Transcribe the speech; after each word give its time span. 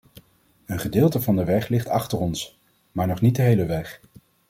Een 0.65 0.79
gedeelte 0.79 1.21
van 1.21 1.35
de 1.35 1.43
weg 1.43 1.67
ligt 1.67 1.87
achter 1.87 2.17
ons, 2.19 2.59
maar 2.91 3.07
nog 3.07 3.21
niet 3.21 3.35
de 3.35 3.41
hele 3.41 3.65
weg. 3.65 3.99